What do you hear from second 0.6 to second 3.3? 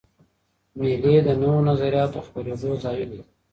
مېلې د نوو نظریاتو د خپرېدو ځایونه دي.